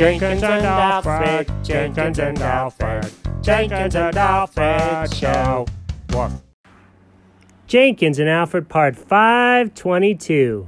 [0.00, 3.12] Jenkins and Alfred, Jenkins and Alfred,
[3.42, 5.66] Jenkins and Alfred Show.
[6.12, 6.32] What?
[7.66, 10.66] Jenkins and Alfred, part 522.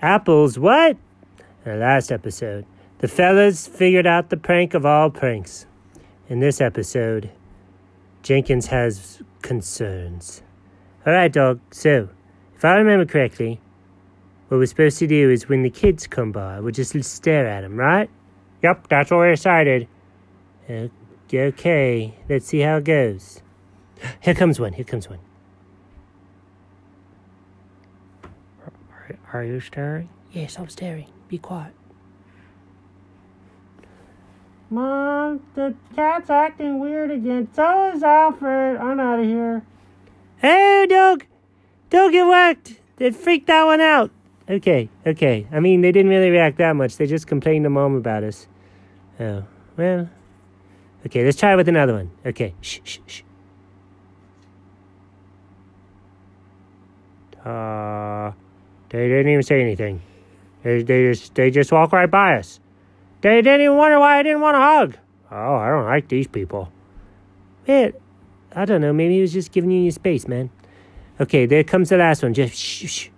[0.00, 0.96] Apples, what?
[1.66, 2.64] In the last episode,
[3.00, 5.66] the fellas figured out the prank of all pranks.
[6.30, 7.30] In this episode,
[8.22, 10.42] Jenkins has concerns.
[11.06, 11.60] All right, dog.
[11.70, 12.08] So,
[12.56, 13.60] if I remember correctly,
[14.48, 17.60] what we're supposed to do is when the kids come by, we'll just stare at
[17.60, 18.08] them, right?
[18.62, 19.88] Yep, that's what we decided.
[21.32, 23.42] Okay, let's see how it goes.
[24.20, 24.72] Here comes one.
[24.72, 25.20] Here comes one.
[29.32, 30.08] Are you staring?
[30.32, 31.06] Yes, I'm staring.
[31.28, 31.74] Be quiet.
[34.70, 37.48] Mom, the cat's acting weird again.
[37.54, 38.76] So is Alfred.
[38.78, 39.62] I'm out of here.
[40.38, 41.24] Hey, dog!
[41.90, 42.74] Dog, it worked!
[42.98, 44.10] It freaked that one out.
[44.50, 45.46] Okay, okay.
[45.52, 46.96] I mean, they didn't really react that much.
[46.96, 48.46] They just complained to mom about us.
[49.20, 49.44] Oh,
[49.76, 50.08] well.
[51.06, 52.10] Okay, let's try with another one.
[52.24, 53.22] Okay, shh, shh, shh.
[57.44, 58.32] Uh,
[58.88, 60.00] they didn't even say anything.
[60.62, 62.58] They, they just they just walk right by us.
[63.20, 64.96] They didn't even wonder why I didn't want a hug.
[65.30, 66.72] Oh, I don't like these people.
[67.66, 67.90] Yeah,
[68.54, 68.92] I don't know.
[68.92, 70.50] Maybe he was just giving you your space, man.
[71.20, 72.34] Okay, there comes the last one.
[72.34, 73.08] Just shh, shh.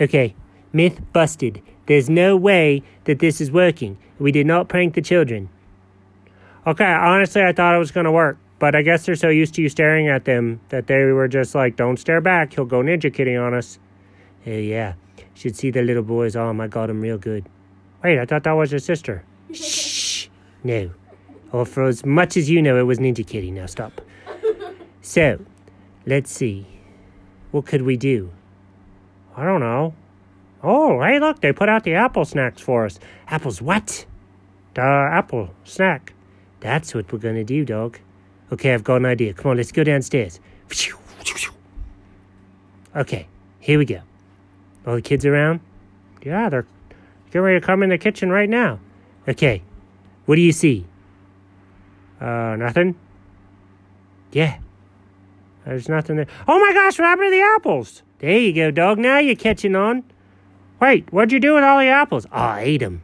[0.00, 0.34] Okay,
[0.72, 1.62] myth busted.
[1.86, 3.98] There's no way that this is working.
[4.18, 5.48] We did not prank the children.
[6.66, 9.62] Okay, honestly, I thought it was gonna work, but I guess they're so used to
[9.62, 12.52] you staring at them that they were just like, "Don't stare back.
[12.52, 13.78] He'll go ninja kitty on us."
[14.46, 14.94] Oh yeah,
[15.34, 16.60] should see the little boy's oh, arm.
[16.60, 17.46] I got him real good.
[18.02, 19.24] Wait, I thought that was his sister.
[19.52, 20.28] Shh.
[20.62, 20.90] No.
[21.52, 23.50] Or for as much as you know, it was Ninja Kitty.
[23.50, 24.00] Now stop.
[25.00, 25.40] So,
[26.06, 26.66] let's see.
[27.50, 28.30] What could we do?
[29.38, 29.94] I don't know.
[30.64, 32.98] Oh, hey, look, they put out the apple snacks for us.
[33.28, 34.04] Apples what?
[34.74, 36.12] The apple snack.
[36.58, 38.00] That's what we're gonna do, dog.
[38.50, 39.32] Okay, I've got an idea.
[39.34, 40.40] Come on, let's go downstairs.
[42.96, 43.28] Okay,
[43.60, 44.00] here we go.
[44.84, 45.60] All the kids around?
[46.24, 46.66] Yeah, they're
[47.26, 48.80] getting ready to come in the kitchen right now.
[49.28, 49.62] Okay,
[50.26, 50.84] what do you see?
[52.20, 52.96] Uh, nothing.
[54.32, 54.58] Yeah,
[55.68, 56.26] There's nothing there.
[56.46, 58.02] Oh my gosh, to the apples?
[58.20, 58.98] there you go, dog.
[58.98, 60.02] Now you're catching on.
[60.80, 62.24] Wait, what'd you do with all the apples?
[62.32, 63.02] Oh, I ate them.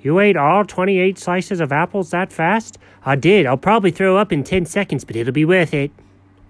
[0.00, 2.78] You ate all 28 slices of apples that fast?
[3.04, 3.46] I did.
[3.46, 5.90] I'll probably throw up in 10 seconds, but it'll be worth it.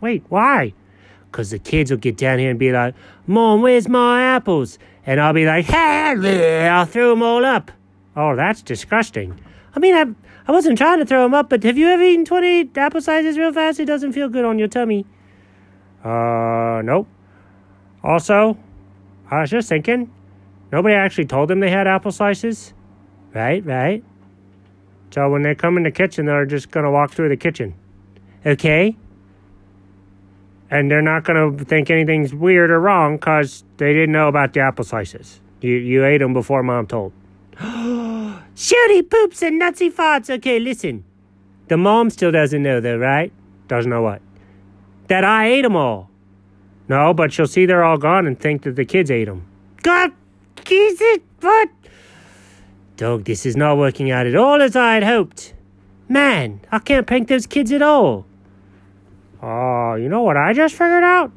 [0.02, 0.74] Wait, why?
[1.30, 2.94] Because the kids will get down here and be like,
[3.26, 4.78] Mom, where's my apples?
[5.06, 7.70] And I'll be like, hey, I'll throw them all up.
[8.14, 9.40] Oh, that's disgusting.
[9.74, 10.06] I mean, I,
[10.48, 13.38] I wasn't trying to throw them up, but have you ever eaten 20 apple slices
[13.38, 13.78] real fast?
[13.78, 15.06] It doesn't feel good on your tummy.
[16.04, 17.06] Uh, nope.
[18.02, 18.58] Also,
[19.30, 20.12] I was just thinking,
[20.72, 22.72] nobody actually told them they had apple slices.
[23.32, 24.02] Right, right.
[25.12, 27.74] So when they come in the kitchen, they're just going to walk through the kitchen.
[28.44, 28.96] Okay.
[30.70, 34.52] And they're not going to think anything's weird or wrong because they didn't know about
[34.52, 35.40] the apple slices.
[35.60, 37.12] You, you ate them before mom told.
[38.60, 40.28] Shooty poops and nutsy farts.
[40.28, 41.02] Okay, listen.
[41.68, 43.32] The mom still doesn't know, though, right?
[43.68, 44.20] Doesn't know what?
[45.06, 46.10] That I ate them all.
[46.86, 49.46] No, but she'll see they're all gone and think that the kids ate them.
[49.82, 50.12] God,
[50.66, 51.70] it, what?
[52.98, 55.54] Dog, this is not working out at all as I had hoped.
[56.06, 58.26] Man, I can't prank those kids at all.
[59.42, 61.32] Oh, you know what I just figured out?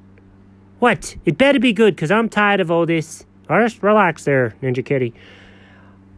[0.79, 1.15] What?
[1.23, 3.25] It better be good, because I'm tired of all this.
[3.49, 5.13] Oh, just relax there, Ninja Kitty.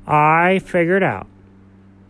[0.08, 1.28] I figured out.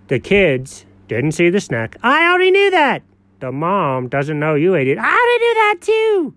[0.08, 1.98] The kids didn't see the snack.
[2.04, 3.04] I already knew that.
[3.40, 4.98] The mom doesn't know you ate it.
[4.98, 6.34] I already knew that too.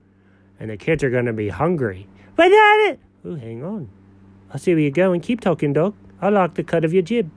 [0.60, 2.06] And the kids are going to be hungry.
[2.36, 3.00] But that it.
[3.24, 3.88] Oh, hang on.
[4.50, 5.20] I'll see where you're going.
[5.20, 5.94] Keep talking, dog.
[6.20, 7.30] I like the cut of your jib.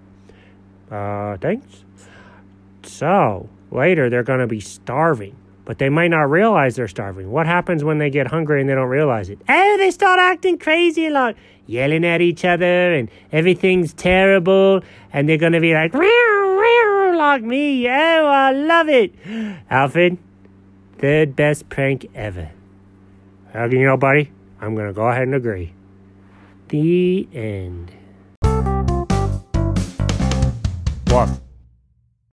[0.89, 1.83] Uh, thanks.
[2.83, 5.35] So, later they're going to be starving,
[5.65, 7.31] but they might not realize they're starving.
[7.31, 9.39] What happens when they get hungry and they don't realize it?
[9.47, 11.35] Oh, they start acting crazy, like
[11.67, 14.81] yelling at each other, and everything's terrible,
[15.13, 17.87] and they're going to be like, meow, meow, like me.
[17.87, 17.91] Oh,
[18.25, 19.13] I love it.
[19.69, 20.17] Alfred,
[20.97, 22.51] third best prank ever.
[23.53, 25.73] Well, you know, buddy, I'm going to go ahead and agree.
[26.69, 27.91] The end.
[31.07, 31.29] What?